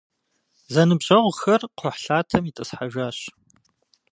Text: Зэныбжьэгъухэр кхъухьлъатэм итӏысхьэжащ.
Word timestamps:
Зэныбжьэгъухэр 0.73 1.61
кхъухьлъатэм 1.77 2.43
итӏысхьэжащ. 2.49 3.19